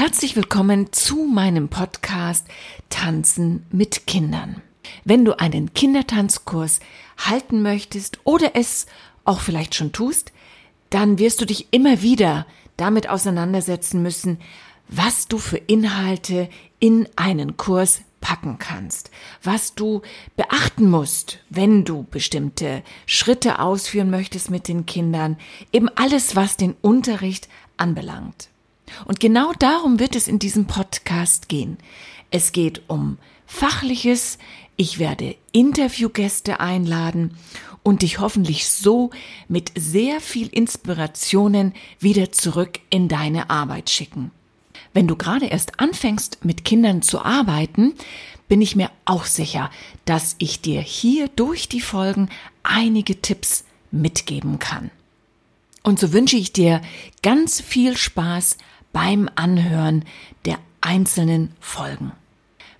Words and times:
Herzlich 0.00 0.36
willkommen 0.36 0.92
zu 0.92 1.24
meinem 1.24 1.70
Podcast 1.70 2.46
Tanzen 2.88 3.66
mit 3.72 4.06
Kindern. 4.06 4.62
Wenn 5.04 5.24
du 5.24 5.40
einen 5.40 5.74
Kindertanzkurs 5.74 6.78
halten 7.16 7.62
möchtest 7.62 8.20
oder 8.22 8.52
es 8.54 8.86
auch 9.24 9.40
vielleicht 9.40 9.74
schon 9.74 9.90
tust, 9.90 10.30
dann 10.90 11.18
wirst 11.18 11.40
du 11.40 11.46
dich 11.46 11.72
immer 11.72 12.00
wieder 12.00 12.46
damit 12.76 13.08
auseinandersetzen 13.08 14.00
müssen, 14.00 14.38
was 14.86 15.26
du 15.26 15.36
für 15.36 15.56
Inhalte 15.56 16.48
in 16.78 17.08
einen 17.16 17.56
Kurs 17.56 18.02
packen 18.20 18.58
kannst, 18.60 19.10
was 19.42 19.74
du 19.74 20.02
beachten 20.36 20.88
musst, 20.88 21.40
wenn 21.50 21.84
du 21.84 22.04
bestimmte 22.08 22.84
Schritte 23.04 23.58
ausführen 23.58 24.10
möchtest 24.10 24.48
mit 24.48 24.68
den 24.68 24.86
Kindern, 24.86 25.38
eben 25.72 25.88
alles, 25.88 26.36
was 26.36 26.56
den 26.56 26.76
Unterricht 26.82 27.48
anbelangt. 27.76 28.48
Und 29.06 29.20
genau 29.20 29.52
darum 29.58 29.98
wird 29.98 30.16
es 30.16 30.28
in 30.28 30.38
diesem 30.38 30.66
Podcast 30.66 31.48
gehen. 31.48 31.78
Es 32.30 32.52
geht 32.52 32.82
um 32.88 33.18
Fachliches, 33.46 34.38
ich 34.76 34.98
werde 34.98 35.36
Interviewgäste 35.52 36.60
einladen 36.60 37.36
und 37.82 38.02
dich 38.02 38.20
hoffentlich 38.20 38.68
so 38.68 39.10
mit 39.48 39.72
sehr 39.76 40.20
viel 40.20 40.48
Inspirationen 40.48 41.74
wieder 41.98 42.32
zurück 42.32 42.80
in 42.90 43.08
deine 43.08 43.50
Arbeit 43.50 43.90
schicken. 43.90 44.30
Wenn 44.92 45.06
du 45.06 45.16
gerade 45.16 45.46
erst 45.46 45.80
anfängst, 45.80 46.44
mit 46.44 46.64
Kindern 46.64 47.02
zu 47.02 47.20
arbeiten, 47.22 47.94
bin 48.48 48.60
ich 48.60 48.76
mir 48.76 48.90
auch 49.04 49.24
sicher, 49.24 49.70
dass 50.04 50.36
ich 50.38 50.60
dir 50.60 50.80
hier 50.80 51.28
durch 51.28 51.68
die 51.68 51.80
Folgen 51.80 52.28
einige 52.62 53.20
Tipps 53.20 53.64
mitgeben 53.90 54.58
kann. 54.58 54.90
Und 55.82 55.98
so 55.98 56.12
wünsche 56.12 56.36
ich 56.36 56.52
dir 56.52 56.82
ganz 57.22 57.60
viel 57.60 57.96
Spaß 57.96 58.58
beim 58.92 59.28
Anhören 59.34 60.04
der 60.44 60.58
einzelnen 60.80 61.52
Folgen. 61.60 62.12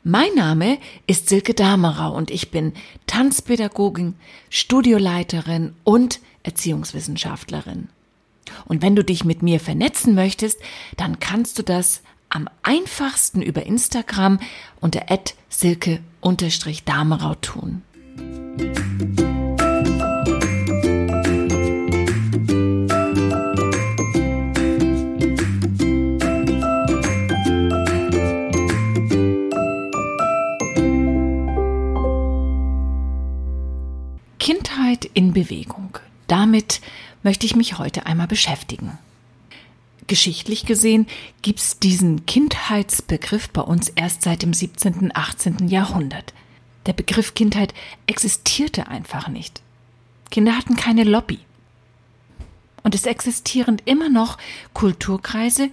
Mein 0.04 0.34
Name 0.34 0.78
ist 1.06 1.28
Silke 1.28 1.54
Damerau 1.54 2.14
und 2.14 2.30
ich 2.30 2.50
bin 2.50 2.72
Tanzpädagogin, 3.06 4.14
Studioleiterin 4.48 5.74
und 5.84 6.20
Erziehungswissenschaftlerin. 6.44 7.88
Und 8.64 8.80
wenn 8.80 8.96
du 8.96 9.04
dich 9.04 9.24
mit 9.24 9.42
mir 9.42 9.60
vernetzen 9.60 10.14
möchtest, 10.14 10.60
dann 10.96 11.20
kannst 11.20 11.58
du 11.58 11.62
das 11.62 12.02
am 12.30 12.48
einfachsten 12.62 13.42
über 13.42 13.66
Instagram 13.66 14.38
unter 14.80 15.04
silke-damerau 15.50 17.34
tun. 17.36 17.82
Kindheit 34.88 35.10
in 35.12 35.34
Bewegung. 35.34 35.98
Damit 36.28 36.80
möchte 37.22 37.44
ich 37.44 37.54
mich 37.54 37.78
heute 37.78 38.06
einmal 38.06 38.26
beschäftigen. 38.26 38.96
Geschichtlich 40.06 40.64
gesehen 40.64 41.06
gibt's 41.42 41.78
diesen 41.78 42.24
Kindheitsbegriff 42.24 43.50
bei 43.50 43.60
uns 43.60 43.90
erst 43.90 44.22
seit 44.22 44.42
dem 44.42 44.54
17., 44.54 45.10
18. 45.14 45.68
Jahrhundert. 45.68 46.32
Der 46.86 46.94
Begriff 46.94 47.34
Kindheit 47.34 47.74
existierte 48.06 48.88
einfach 48.88 49.28
nicht. 49.28 49.60
Kinder 50.30 50.56
hatten 50.56 50.76
keine 50.76 51.04
Lobby. 51.04 51.40
Und 52.82 52.94
es 52.94 53.04
existieren 53.04 53.82
immer 53.84 54.08
noch 54.08 54.38
Kulturkreise, 54.72 55.68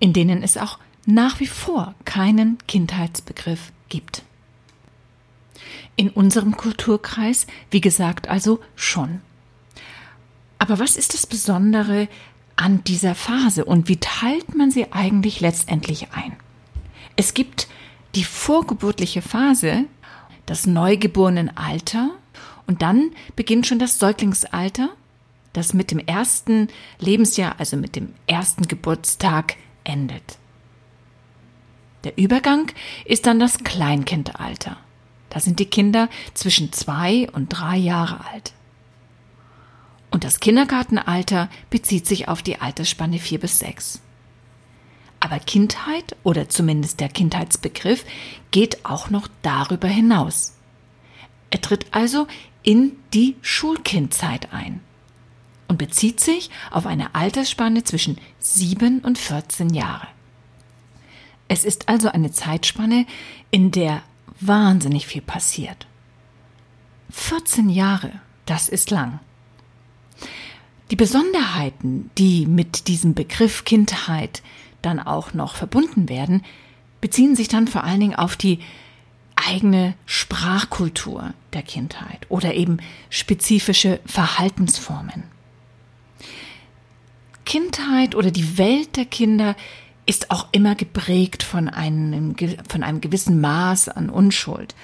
in 0.00 0.12
denen 0.12 0.42
es 0.42 0.56
auch 0.56 0.80
nach 1.04 1.38
wie 1.38 1.46
vor 1.46 1.94
keinen 2.04 2.58
Kindheitsbegriff 2.66 3.70
gibt. 3.88 4.24
In 5.96 6.10
unserem 6.10 6.56
Kulturkreis, 6.56 7.46
wie 7.70 7.80
gesagt, 7.80 8.28
also 8.28 8.60
schon. 8.74 9.20
Aber 10.58 10.78
was 10.78 10.96
ist 10.96 11.14
das 11.14 11.26
Besondere 11.26 12.08
an 12.56 12.82
dieser 12.84 13.14
Phase 13.14 13.64
und 13.64 13.88
wie 13.88 13.98
teilt 13.98 14.54
man 14.54 14.70
sie 14.70 14.92
eigentlich 14.92 15.40
letztendlich 15.40 16.08
ein? 16.12 16.36
Es 17.16 17.34
gibt 17.34 17.68
die 18.14 18.24
vorgeburtliche 18.24 19.22
Phase, 19.22 19.84
das 20.46 20.66
Neugeborenenalter 20.66 22.10
und 22.66 22.82
dann 22.82 23.10
beginnt 23.34 23.66
schon 23.66 23.78
das 23.78 23.98
Säuglingsalter, 23.98 24.90
das 25.52 25.72
mit 25.72 25.90
dem 25.90 25.98
ersten 25.98 26.68
Lebensjahr, 26.98 27.56
also 27.58 27.76
mit 27.76 27.96
dem 27.96 28.14
ersten 28.26 28.68
Geburtstag 28.68 29.56
endet. 29.84 30.38
Der 32.04 32.16
Übergang 32.18 32.70
ist 33.04 33.26
dann 33.26 33.40
das 33.40 33.58
Kleinkindalter. 33.58 34.76
Da 35.36 35.40
sind 35.40 35.60
die 35.60 35.66
Kinder 35.66 36.08
zwischen 36.32 36.72
zwei 36.72 37.28
und 37.32 37.50
drei 37.50 37.76
Jahre 37.76 38.24
alt. 38.24 38.54
Und 40.10 40.24
das 40.24 40.40
Kindergartenalter 40.40 41.50
bezieht 41.68 42.06
sich 42.06 42.26
auf 42.28 42.40
die 42.40 42.58
Altersspanne 42.62 43.18
vier 43.18 43.38
bis 43.38 43.58
sechs. 43.58 44.00
Aber 45.20 45.38
Kindheit 45.38 46.16
oder 46.22 46.48
zumindest 46.48 47.00
der 47.00 47.10
Kindheitsbegriff 47.10 48.06
geht 48.50 48.86
auch 48.86 49.10
noch 49.10 49.28
darüber 49.42 49.88
hinaus. 49.88 50.54
Er 51.50 51.60
tritt 51.60 51.84
also 51.90 52.26
in 52.62 52.92
die 53.12 53.36
Schulkindzeit 53.42 54.54
ein 54.54 54.80
und 55.68 55.76
bezieht 55.76 56.18
sich 56.18 56.48
auf 56.70 56.86
eine 56.86 57.14
Altersspanne 57.14 57.84
zwischen 57.84 58.16
sieben 58.38 59.00
und 59.00 59.18
14 59.18 59.68
Jahre. 59.74 60.08
Es 61.46 61.66
ist 61.66 61.90
also 61.90 62.08
eine 62.08 62.32
Zeitspanne, 62.32 63.04
in 63.50 63.70
der 63.70 64.02
wahnsinnig 64.40 65.06
viel 65.06 65.22
passiert. 65.22 65.86
14 67.10 67.68
Jahre, 67.68 68.12
das 68.44 68.68
ist 68.68 68.90
lang. 68.90 69.20
Die 70.90 70.96
Besonderheiten, 70.96 72.10
die 72.16 72.46
mit 72.46 72.88
diesem 72.88 73.14
Begriff 73.14 73.64
Kindheit 73.64 74.42
dann 74.82 75.00
auch 75.00 75.34
noch 75.34 75.56
verbunden 75.56 76.08
werden, 76.08 76.44
beziehen 77.00 77.34
sich 77.34 77.48
dann 77.48 77.66
vor 77.66 77.84
allen 77.84 78.00
Dingen 78.00 78.14
auf 78.14 78.36
die 78.36 78.60
eigene 79.34 79.94
Sprachkultur 80.06 81.34
der 81.52 81.62
Kindheit 81.62 82.26
oder 82.28 82.54
eben 82.54 82.78
spezifische 83.10 84.00
Verhaltensformen. 84.06 85.24
Kindheit 87.44 88.14
oder 88.14 88.30
die 88.30 88.58
Welt 88.58 88.96
der 88.96 89.04
Kinder 89.04 89.56
ist 90.06 90.30
auch 90.30 90.46
immer 90.52 90.74
geprägt 90.74 91.42
von 91.42 91.68
einem, 91.68 92.36
von 92.68 92.82
einem 92.82 93.00
gewissen 93.00 93.40
Maß 93.40 93.88
an 93.88 94.08
Unschuld 94.08 94.74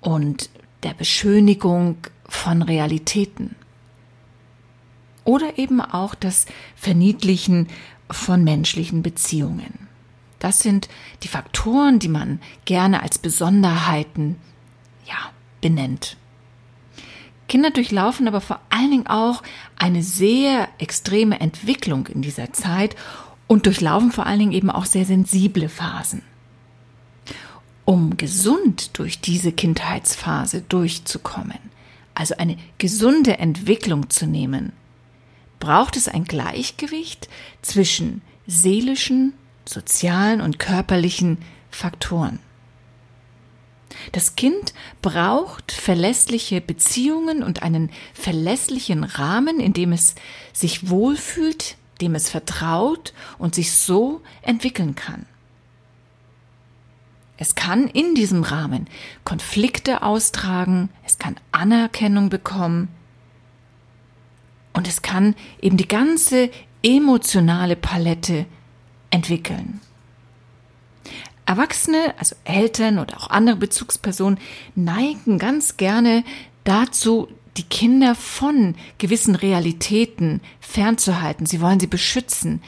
und 0.00 0.50
der 0.82 0.94
Beschönigung 0.94 1.98
von 2.26 2.62
Realitäten 2.62 3.54
oder 5.24 5.58
eben 5.58 5.80
auch 5.80 6.14
das 6.14 6.46
Verniedlichen 6.74 7.68
von 8.10 8.44
menschlichen 8.44 9.02
Beziehungen. 9.02 9.86
Das 10.38 10.60
sind 10.60 10.88
die 11.22 11.28
Faktoren, 11.28 11.98
die 11.98 12.08
man 12.08 12.40
gerne 12.64 13.02
als 13.02 13.18
Besonderheiten 13.18 14.36
ja, 15.06 15.30
benennt. 15.60 16.16
Kinder 17.48 17.70
durchlaufen 17.70 18.26
aber 18.28 18.40
vor 18.40 18.60
allen 18.70 18.90
Dingen 18.90 19.06
auch 19.06 19.42
eine 19.76 20.02
sehr 20.02 20.68
extreme 20.78 21.40
Entwicklung 21.40 22.06
in 22.08 22.22
dieser 22.22 22.52
Zeit 22.52 22.96
und 23.46 23.66
durchlaufen 23.66 24.12
vor 24.12 24.26
allen 24.26 24.38
Dingen 24.38 24.52
eben 24.52 24.70
auch 24.70 24.86
sehr 24.86 25.04
sensible 25.04 25.68
Phasen. 25.68 26.22
Um 27.84 28.16
gesund 28.16 28.98
durch 28.98 29.20
diese 29.20 29.52
Kindheitsphase 29.52 30.62
durchzukommen, 30.62 31.58
also 32.14 32.36
eine 32.36 32.56
gesunde 32.78 33.38
Entwicklung 33.38 34.10
zu 34.10 34.26
nehmen, 34.26 34.72
braucht 35.60 35.96
es 35.96 36.08
ein 36.08 36.24
Gleichgewicht 36.24 37.28
zwischen 37.62 38.22
seelischen, 38.46 39.34
sozialen 39.64 40.40
und 40.40 40.58
körperlichen 40.58 41.38
Faktoren. 41.70 42.40
Das 44.12 44.36
Kind 44.36 44.74
braucht 45.00 45.72
verlässliche 45.72 46.60
Beziehungen 46.60 47.42
und 47.42 47.62
einen 47.62 47.90
verlässlichen 48.14 49.04
Rahmen, 49.04 49.60
in 49.60 49.72
dem 49.72 49.92
es 49.92 50.14
sich 50.52 50.90
wohlfühlt, 50.90 51.76
dem 52.00 52.14
es 52.14 52.28
vertraut 52.28 53.12
und 53.38 53.54
sich 53.54 53.72
so 53.72 54.20
entwickeln 54.42 54.94
kann. 54.94 55.26
Es 57.38 57.54
kann 57.54 57.88
in 57.88 58.14
diesem 58.14 58.42
Rahmen 58.42 58.86
Konflikte 59.24 60.02
austragen, 60.02 60.88
es 61.04 61.18
kann 61.18 61.36
Anerkennung 61.52 62.30
bekommen, 62.30 62.88
und 64.76 64.86
es 64.86 65.00
kann 65.00 65.34
eben 65.62 65.78
die 65.78 65.88
ganze 65.88 66.50
emotionale 66.82 67.76
Palette 67.76 68.44
entwickeln. 69.08 69.80
Erwachsene, 71.46 72.12
also 72.18 72.36
Eltern 72.44 72.98
oder 72.98 73.16
auch 73.16 73.30
andere 73.30 73.56
Bezugspersonen, 73.56 74.38
neigen 74.74 75.38
ganz 75.38 75.78
gerne 75.78 76.24
dazu, 76.64 77.28
die 77.56 77.64
Kinder 77.64 78.14
von 78.14 78.74
gewissen 78.98 79.34
Realitäten 79.34 80.40
fernzuhalten. 80.60 81.46
Sie 81.46 81.60
wollen 81.60 81.80
sie 81.80 81.86
beschützen. 81.86 82.62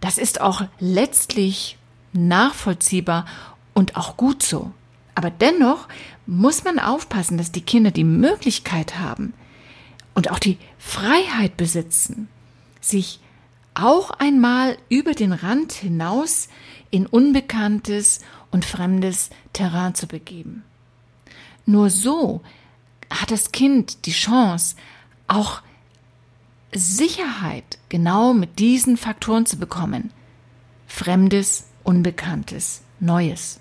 Das 0.00 0.18
ist 0.18 0.40
auch 0.40 0.64
letztlich 0.78 1.78
nachvollziehbar 2.12 3.26
und 3.74 3.96
auch 3.96 4.16
gut 4.16 4.42
so. 4.42 4.72
Aber 5.14 5.30
dennoch 5.30 5.88
muss 6.26 6.64
man 6.64 6.78
aufpassen, 6.78 7.38
dass 7.38 7.52
die 7.52 7.60
Kinder 7.60 7.90
die 7.90 8.04
Möglichkeit 8.04 8.98
haben 8.98 9.34
und 10.14 10.30
auch 10.30 10.38
die 10.38 10.58
Freiheit 10.78 11.56
besitzen, 11.56 12.28
sich 12.80 13.20
auch 13.74 14.10
einmal 14.10 14.76
über 14.88 15.14
den 15.14 15.32
Rand 15.32 15.72
hinaus 15.72 16.48
in 16.90 17.06
unbekanntes 17.06 18.20
und 18.50 18.64
fremdes 18.64 19.30
Terrain 19.52 19.94
zu 19.94 20.06
begeben. 20.06 20.64
Nur 21.66 21.90
so 21.90 22.42
hat 23.20 23.30
das 23.30 23.52
Kind 23.52 24.06
die 24.06 24.12
Chance, 24.12 24.76
auch 25.28 25.62
Sicherheit 26.72 27.78
genau 27.88 28.34
mit 28.34 28.58
diesen 28.58 28.96
Faktoren 28.96 29.46
zu 29.46 29.58
bekommen. 29.58 30.10
Fremdes, 30.86 31.68
Unbekanntes, 31.82 32.82
Neues. 32.98 33.60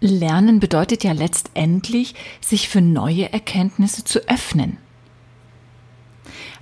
Lernen 0.00 0.58
bedeutet 0.58 1.04
ja 1.04 1.12
letztendlich, 1.12 2.14
sich 2.40 2.68
für 2.68 2.80
neue 2.80 3.32
Erkenntnisse 3.32 4.04
zu 4.04 4.28
öffnen. 4.28 4.78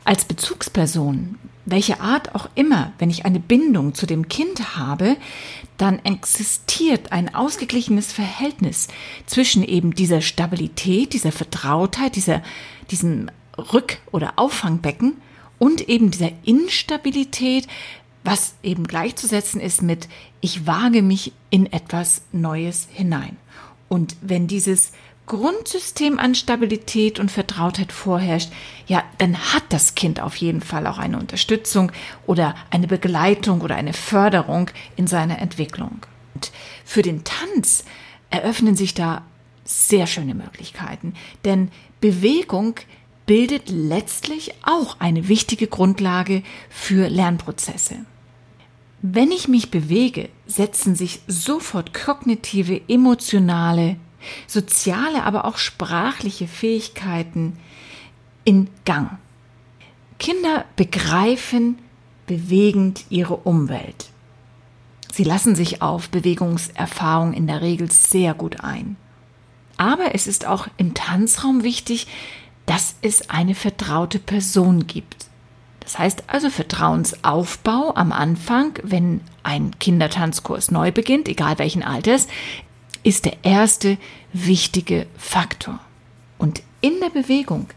Als 0.05 0.25
Bezugsperson, 0.25 1.38
welche 1.67 2.01
Art 2.01 2.35
auch 2.35 2.49
immer, 2.55 2.93
wenn 2.99 3.11
ich 3.11 3.25
eine 3.25 3.41
Bindung 3.41 3.95
zu 3.95 4.07
dem 4.07 4.29
Kind 4.29 4.77
habe, 4.77 5.17
dann 5.77 5.99
existiert 6.05 7.12
ein 7.12 7.35
ausgeglichenes 7.35 8.12
Verhältnis 8.12 8.89
zwischen 9.27 9.62
eben 9.62 9.95
dieser 9.95 10.21
Stabilität, 10.21 11.12
dieser 11.12 11.33
Vertrautheit, 11.33 12.17
dieser, 12.17 12.43
diesem 12.91 13.31
Rück- 13.57 13.99
oder 14.11 14.35
Auffangbecken 14.37 15.17
und 15.59 15.89
eben 15.89 16.11
dieser 16.11 16.33
Instabilität, 16.45 17.67
was 18.25 18.55
eben 18.63 18.87
gleichzusetzen 18.87 19.61
ist 19.61 19.83
mit 19.83 20.09
ich 20.41 20.67
wage 20.67 21.03
mich 21.03 21.33
in 21.51 21.71
etwas 21.73 22.23
Neues 22.33 22.89
hinein. 22.93 23.37
Und 23.89 24.17
wenn 24.23 24.47
dieses 24.47 24.93
Grundsystem 25.31 26.19
an 26.19 26.35
Stabilität 26.35 27.21
und 27.21 27.31
Vertrautheit 27.31 27.93
vorherrscht, 27.93 28.50
ja, 28.88 29.05
dann 29.19 29.38
hat 29.38 29.62
das 29.69 29.94
Kind 29.94 30.19
auf 30.19 30.35
jeden 30.35 30.61
Fall 30.61 30.88
auch 30.88 30.99
eine 30.99 31.19
Unterstützung 31.19 31.93
oder 32.27 32.56
eine 32.71 32.88
Begleitung 32.88 33.61
oder 33.61 33.77
eine 33.77 33.93
Förderung 33.93 34.73
in 34.97 35.06
seiner 35.06 35.38
Entwicklung. 35.38 36.05
Und 36.35 36.50
für 36.85 37.03
den 37.03 37.23
Tanz 37.23 37.85
eröffnen 38.31 38.75
sich 38.75 38.93
da 38.93 39.23
sehr 39.65 40.09
schöne 40.09 40.35
Möglichkeiten, 40.35 41.15
denn 41.44 41.71
Bewegung 42.00 42.75
bildet 43.25 43.69
letztlich 43.69 44.55
auch 44.65 44.97
eine 44.99 45.29
wichtige 45.29 45.69
Grundlage 45.69 46.43
für 46.71 47.09
Lernprozesse. 47.09 47.99
Wenn 49.00 49.31
ich 49.31 49.47
mich 49.47 49.71
bewege, 49.71 50.29
setzen 50.49 50.97
sich 50.97 51.21
sofort 51.29 51.94
kognitive, 51.94 52.81
emotionale, 52.88 53.97
soziale, 54.46 55.25
aber 55.25 55.44
auch 55.44 55.58
sprachliche 55.58 56.49
Fähigkeiten 56.49 57.58
in 58.44 58.69
Gang. 58.84 59.19
Kinder 60.19 60.64
begreifen 60.76 61.78
bewegend 62.26 63.05
ihre 63.08 63.37
Umwelt. 63.37 64.11
Sie 65.12 65.25
lassen 65.25 65.56
sich 65.56 65.82
auf 65.82 66.08
Bewegungserfahrung 66.11 67.32
in 67.32 67.46
der 67.46 67.61
Regel 67.61 67.90
sehr 67.90 68.34
gut 68.34 68.61
ein. 68.61 68.96
Aber 69.76 70.14
es 70.14 70.26
ist 70.26 70.46
auch 70.46 70.69
im 70.76 70.94
Tanzraum 70.94 71.62
wichtig, 71.64 72.06
dass 72.67 72.94
es 73.02 73.31
eine 73.31 73.55
vertraute 73.55 74.19
Person 74.19 74.87
gibt. 74.87 75.26
Das 75.81 75.99
heißt 75.99 76.25
also 76.28 76.50
Vertrauensaufbau 76.50 77.94
am 77.96 78.12
Anfang, 78.12 78.78
wenn 78.84 79.22
ein 79.43 79.76
Kindertanzkurs 79.81 80.70
neu 80.70 80.93
beginnt, 80.93 81.28
egal 81.28 81.58
welchen 81.58 81.82
Alters, 81.82 82.28
ist 83.02 83.25
der 83.25 83.38
erste 83.43 83.99
wichtige 84.32 85.06
Faktor. 85.17 85.81
Und 86.38 86.62
in 86.81 87.00
der 87.00 87.11
Bewegung 87.11 87.69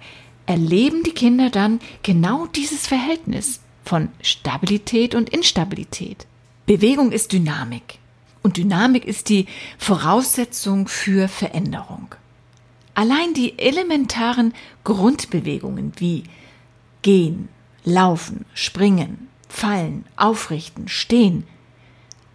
erleben 0.45 1.03
die 1.03 1.11
Kinder 1.11 1.49
dann 1.49 1.79
genau 2.01 2.47
dieses 2.47 2.87
Verhältnis 2.87 3.61
von 3.83 4.09
Stabilität 4.21 5.15
und 5.15 5.29
Instabilität. 5.29 6.25
Bewegung 6.65 7.11
ist 7.11 7.33
Dynamik. 7.33 7.99
Und 8.41 8.57
Dynamik 8.57 9.05
ist 9.05 9.29
die 9.29 9.47
Voraussetzung 9.77 10.87
für 10.87 11.27
Veränderung. 11.27 12.15
Allein 12.93 13.33
die 13.33 13.57
elementaren 13.57 14.53
Grundbewegungen 14.83 15.93
wie 15.97 16.23
Gehen, 17.01 17.49
Laufen, 17.83 18.45
Springen, 18.53 19.27
Fallen, 19.49 20.05
Aufrichten, 20.15 20.87
Stehen 20.87 21.45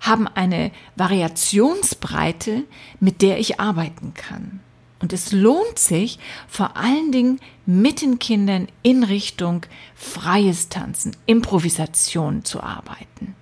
haben 0.01 0.27
eine 0.29 0.71
Variationsbreite, 0.97 2.65
mit 3.01 3.23
der 3.23 3.39
ich 3.39 3.61
arbeiten 3.61 4.15
kann. 4.15 4.61
Und 5.01 5.13
es 5.13 5.33
lohnt 5.33 5.79
sich 5.79 6.19
vor 6.49 6.77
allen 6.77 7.13
Dingen 7.13 7.41
mit 7.67 8.03
den 8.03 8.19
Kindern 8.19 8.69
in 8.83 9.05
Richtung 9.05 9.65
freies 9.95 10.69
Tanzen, 10.69 11.17
Improvisation 11.27 12.45
zu 12.45 12.63
arbeiten. 12.63 13.35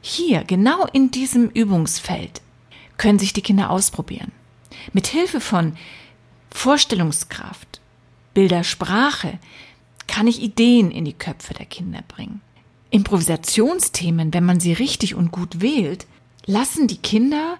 Hier, 0.00 0.44
genau 0.44 0.86
in 0.92 1.10
diesem 1.10 1.48
Übungsfeld, 1.50 2.40
können 2.96 3.18
sich 3.18 3.32
die 3.32 3.42
Kinder 3.42 3.70
ausprobieren. 3.70 4.32
Mit 4.92 5.08
Hilfe 5.08 5.40
von 5.40 5.76
Vorstellungskraft, 6.50 7.80
Bildersprache, 8.34 9.38
kann 10.06 10.26
ich 10.26 10.42
Ideen 10.42 10.90
in 10.90 11.04
die 11.04 11.12
Köpfe 11.12 11.54
der 11.54 11.66
Kinder 11.66 12.02
bringen. 12.06 12.40
Improvisationsthemen, 12.90 14.34
wenn 14.34 14.44
man 14.44 14.60
sie 14.60 14.72
richtig 14.72 15.14
und 15.14 15.30
gut 15.32 15.60
wählt, 15.60 16.06
lassen 16.46 16.86
die 16.86 16.98
Kinder 16.98 17.56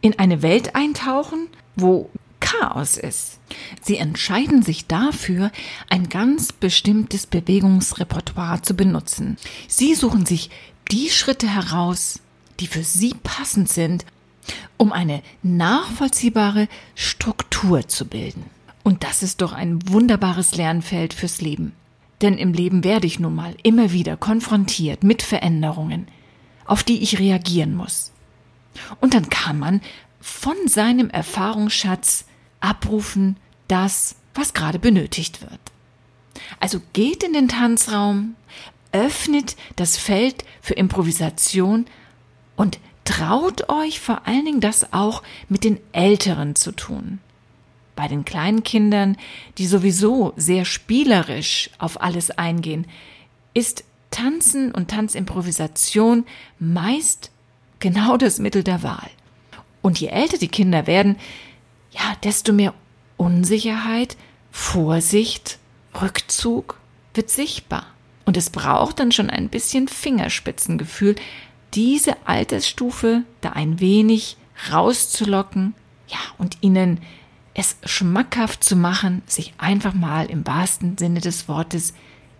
in 0.00 0.18
eine 0.18 0.42
Welt 0.42 0.74
eintauchen, 0.74 1.48
wo 1.76 2.10
Chaos 2.40 2.96
ist. 2.96 3.38
Sie 3.82 3.96
entscheiden 3.96 4.62
sich 4.62 4.86
dafür, 4.86 5.50
ein 5.88 6.08
ganz 6.08 6.52
bestimmtes 6.52 7.26
Bewegungsrepertoire 7.26 8.62
zu 8.62 8.74
benutzen. 8.74 9.36
Sie 9.68 9.94
suchen 9.94 10.26
sich 10.26 10.50
die 10.90 11.10
Schritte 11.10 11.48
heraus, 11.48 12.20
die 12.60 12.66
für 12.66 12.84
sie 12.84 13.14
passend 13.22 13.68
sind, 13.68 14.04
um 14.76 14.92
eine 14.92 15.22
nachvollziehbare 15.42 16.68
Struktur 16.94 17.88
zu 17.88 18.06
bilden. 18.06 18.44
Und 18.84 19.02
das 19.02 19.22
ist 19.22 19.40
doch 19.40 19.52
ein 19.52 19.88
wunderbares 19.88 20.54
Lernfeld 20.54 21.14
fürs 21.14 21.40
Leben. 21.40 21.72
Denn 22.22 22.38
im 22.38 22.52
Leben 22.52 22.84
werde 22.84 23.06
ich 23.06 23.18
nun 23.18 23.34
mal 23.34 23.54
immer 23.62 23.92
wieder 23.92 24.16
konfrontiert 24.16 25.02
mit 25.04 25.22
Veränderungen, 25.22 26.08
auf 26.64 26.82
die 26.82 27.02
ich 27.02 27.18
reagieren 27.18 27.74
muss. 27.74 28.12
Und 29.00 29.14
dann 29.14 29.28
kann 29.28 29.58
man 29.58 29.80
von 30.20 30.56
seinem 30.66 31.10
Erfahrungsschatz 31.10 32.24
abrufen, 32.60 33.36
das, 33.68 34.16
was 34.34 34.54
gerade 34.54 34.78
benötigt 34.78 35.42
wird. 35.42 35.60
Also 36.60 36.80
geht 36.92 37.22
in 37.22 37.32
den 37.32 37.48
Tanzraum, 37.48 38.34
öffnet 38.92 39.56
das 39.76 39.96
Feld 39.96 40.44
für 40.60 40.74
Improvisation 40.74 41.86
und 42.56 42.78
traut 43.04 43.68
euch 43.68 44.00
vor 44.00 44.26
allen 44.26 44.44
Dingen 44.44 44.60
das 44.60 44.92
auch 44.92 45.22
mit 45.48 45.64
den 45.64 45.78
Älteren 45.92 46.54
zu 46.54 46.72
tun 46.72 47.20
bei 47.96 48.06
den 48.06 48.24
kleinen 48.24 48.62
Kindern, 48.62 49.16
die 49.58 49.66
sowieso 49.66 50.32
sehr 50.36 50.64
spielerisch 50.64 51.70
auf 51.78 52.00
alles 52.00 52.30
eingehen, 52.30 52.86
ist 53.54 53.84
Tanzen 54.10 54.70
und 54.72 54.88
Tanzimprovisation 54.88 56.24
meist 56.58 57.30
genau 57.80 58.16
das 58.16 58.38
Mittel 58.38 58.62
der 58.62 58.82
Wahl. 58.82 59.10
Und 59.82 60.00
je 60.00 60.08
älter 60.08 60.38
die 60.38 60.48
Kinder 60.48 60.86
werden, 60.86 61.16
ja, 61.90 62.14
desto 62.22 62.52
mehr 62.52 62.74
Unsicherheit, 63.16 64.16
Vorsicht, 64.50 65.58
Rückzug 66.00 66.78
wird 67.14 67.30
sichtbar. 67.30 67.86
Und 68.24 68.36
es 68.36 68.50
braucht 68.50 68.98
dann 68.98 69.12
schon 69.12 69.30
ein 69.30 69.48
bisschen 69.48 69.88
Fingerspitzengefühl, 69.88 71.16
diese 71.74 72.16
Altersstufe 72.26 73.22
da 73.40 73.50
ein 73.50 73.80
wenig 73.80 74.36
rauszulocken, 74.72 75.74
ja, 76.08 76.18
und 76.38 76.58
ihnen 76.60 77.00
es 77.58 77.76
schmackhaft 77.84 78.62
zu 78.62 78.76
machen, 78.76 79.22
sich 79.26 79.54
einfach 79.56 79.94
mal 79.94 80.26
im 80.26 80.46
wahrsten 80.46 80.98
Sinne 80.98 81.20
des 81.20 81.48
Wortes 81.48 81.94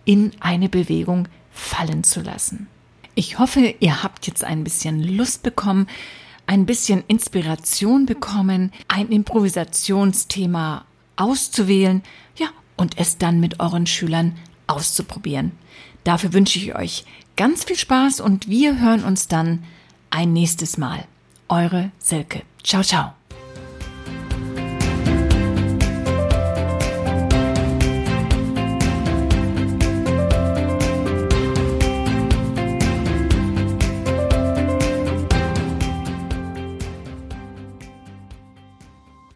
in 0.05 0.31
eine 0.39 0.69
Bewegung 0.69 1.27
fallen 1.51 2.03
zu 2.03 2.21
lassen. 2.21 2.67
Ich 3.15 3.39
hoffe, 3.39 3.73
ihr 3.79 4.03
habt 4.03 4.27
jetzt 4.27 4.43
ein 4.43 4.63
bisschen 4.63 5.01
Lust 5.01 5.41
bekommen, 5.41 5.87
ein 6.45 6.67
bisschen 6.67 7.03
Inspiration 7.07 8.05
bekommen, 8.05 8.71
ein 8.87 9.09
Improvisationsthema 9.09 10.85
auszuwählen, 11.15 12.03
ja, 12.35 12.49
und 12.75 12.99
es 12.99 13.17
dann 13.17 13.39
mit 13.39 13.59
euren 13.59 13.87
Schülern 13.87 14.37
auszuprobieren. 14.67 15.51
Dafür 16.03 16.31
wünsche 16.31 16.59
ich 16.59 16.75
euch 16.75 17.05
ganz 17.35 17.63
viel 17.63 17.75
Spaß 17.75 18.21
und 18.21 18.47
wir 18.47 18.79
hören 18.79 19.03
uns 19.03 19.27
dann 19.27 19.63
ein 20.11 20.31
nächstes 20.31 20.77
Mal. 20.77 21.05
Eure 21.49 21.91
Silke. 21.97 22.43
Ciao, 22.63 22.83
ciao. 22.83 23.16